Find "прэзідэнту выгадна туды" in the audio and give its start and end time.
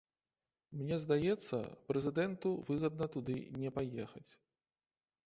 1.91-3.37